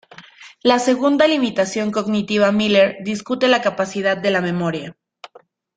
[0.63, 4.97] La segunda limitación cognitiva Miller discute la capacidad de la memoria.